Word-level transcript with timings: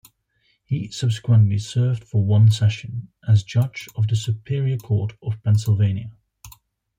He 0.65 0.89
subsequently 0.89 1.59
served 1.59 2.03
for 2.05 2.25
one 2.25 2.49
session 2.49 3.09
as 3.27 3.43
judge 3.43 3.87
of 3.95 4.07
the 4.07 4.15
Superior 4.15 4.77
Court 4.77 5.13
of 5.21 5.39
Pennsylvania. 5.43 6.09